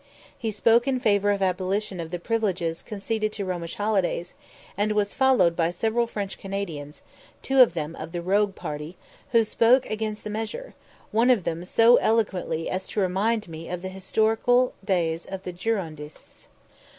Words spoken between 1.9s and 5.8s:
of the privileges conceded to Romish holidays, and was followed by